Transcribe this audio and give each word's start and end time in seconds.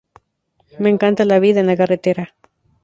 Me 0.79 0.89
encanta 0.89 1.25
la 1.25 1.37
vida 1.37 1.59
en 1.59 1.67
la 1.67 1.77
carretera. 1.77 2.33